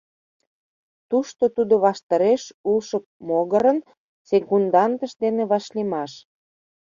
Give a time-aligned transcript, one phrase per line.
[1.09, 3.77] Тушто тудо ваштареш улшо могырын
[4.29, 6.11] секундандышт дене вашлийшаш.